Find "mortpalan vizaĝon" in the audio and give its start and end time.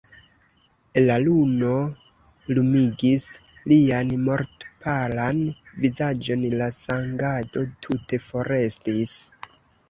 4.29-6.47